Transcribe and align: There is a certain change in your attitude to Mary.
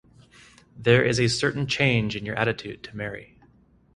There 0.75 1.03
is 1.05 1.19
a 1.19 1.29
certain 1.29 1.67
change 1.67 2.15
in 2.15 2.25
your 2.25 2.33
attitude 2.35 2.81
to 2.85 2.97
Mary. 2.97 3.37